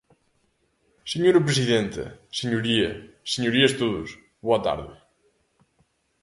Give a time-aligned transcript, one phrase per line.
[1.11, 2.03] Señora presidenta,
[2.39, 2.89] señoría,
[3.33, 4.07] señorías todos,
[4.47, 4.95] boa tarde.